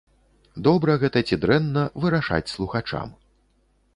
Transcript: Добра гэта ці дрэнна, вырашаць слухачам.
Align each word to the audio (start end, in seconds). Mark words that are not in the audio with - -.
Добра 0.67 0.95
гэта 1.03 1.21
ці 1.27 1.35
дрэнна, 1.43 1.83
вырашаць 2.05 2.53
слухачам. 2.55 3.07